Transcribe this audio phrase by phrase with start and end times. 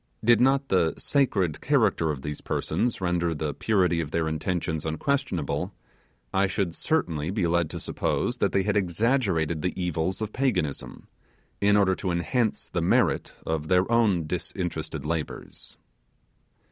[0.25, 5.75] Did not the sacred character of these persons render the purity of their intentions unquestionable,
[6.33, 11.07] I should certainly be led to suppose that they had exaggerated the evils of Paganism,
[11.61, 15.77] in order to enhance the merit of their own disinterested labours.